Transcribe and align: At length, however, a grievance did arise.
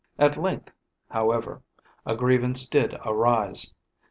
At 0.17 0.35
length, 0.35 0.71
however, 1.11 1.61
a 2.07 2.15
grievance 2.15 2.67
did 2.67 2.95
arise. 3.05 3.75